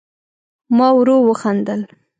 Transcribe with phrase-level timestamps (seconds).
[0.77, 1.81] ما ورو وخندل